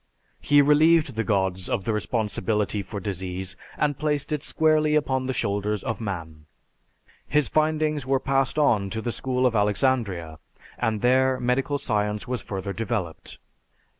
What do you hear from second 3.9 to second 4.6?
placed it